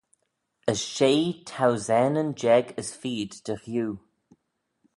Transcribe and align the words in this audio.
As 0.71 0.79
shey 0.93 1.19
thousaneyn 1.51 2.31
jeig 2.41 2.65
as 2.81 2.89
feed 3.01 3.31
dy 3.45 3.55
ghew. 3.63 3.91